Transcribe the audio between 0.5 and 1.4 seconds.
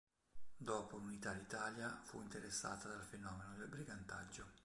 Dopo l'unità